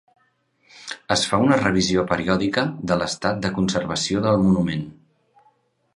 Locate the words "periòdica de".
2.13-2.99